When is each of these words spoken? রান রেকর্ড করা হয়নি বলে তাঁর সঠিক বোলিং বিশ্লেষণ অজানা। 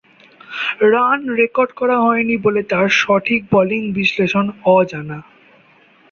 রান 0.91 1.19
রেকর্ড 1.39 1.71
করা 1.79 1.97
হয়নি 1.99 2.35
বলে 2.45 2.61
তাঁর 2.71 2.87
সঠিক 3.01 3.41
বোলিং 3.51 3.81
বিশ্লেষণ 3.97 4.45
অজানা। 4.71 5.19